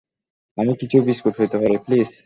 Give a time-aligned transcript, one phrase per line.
[0.57, 2.11] আমি কিছু বিস্কুট পেতে পারি, প্লিজ?